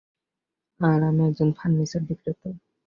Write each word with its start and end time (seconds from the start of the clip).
আর 0.79 0.99
আমি 1.09 1.21
একজন 1.29 1.49
ফার্নিচার 1.57 2.01
বিক্রেতা। 2.07 2.49